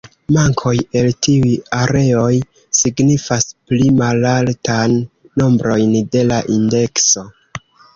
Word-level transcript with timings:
Mankoj 0.35 0.71
el 1.01 1.09
tiuj 1.27 1.51
areoj 1.81 2.33
signifas 2.79 3.47
pli 3.53 3.93
malaltan 4.01 5.01
nombrojn 5.45 5.99
de 6.19 6.29
la 6.35 6.45
indekso. 6.61 7.33